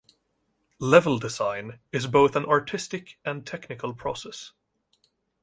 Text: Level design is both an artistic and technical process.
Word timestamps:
Level 0.79 1.19
design 1.19 1.77
is 1.91 2.07
both 2.07 2.35
an 2.35 2.43
artistic 2.45 3.19
and 3.23 3.45
technical 3.45 3.93
process. 3.93 4.51